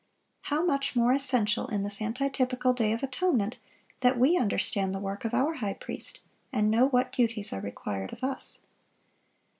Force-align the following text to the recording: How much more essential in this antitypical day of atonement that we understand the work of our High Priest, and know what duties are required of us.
How 0.49 0.65
much 0.65 0.95
more 0.95 1.11
essential 1.11 1.67
in 1.67 1.83
this 1.83 1.99
antitypical 1.99 2.75
day 2.75 2.91
of 2.91 3.03
atonement 3.03 3.57
that 3.99 4.17
we 4.17 4.35
understand 4.35 4.95
the 4.95 4.99
work 4.99 5.25
of 5.25 5.33
our 5.35 5.53
High 5.57 5.75
Priest, 5.75 6.21
and 6.51 6.71
know 6.71 6.87
what 6.87 7.11
duties 7.11 7.53
are 7.53 7.61
required 7.61 8.11
of 8.11 8.23
us. 8.23 8.61